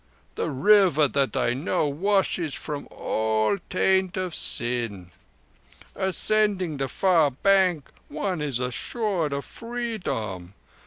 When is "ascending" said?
5.95-6.77